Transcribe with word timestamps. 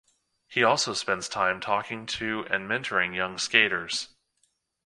He 0.47 0.63
also 0.63 0.93
spends 0.93 1.29
time 1.29 1.59
talking 1.59 2.07
to 2.07 2.47
and 2.49 2.67
mentoring 2.67 3.13
young 3.15 3.37
skaters. 3.37 4.07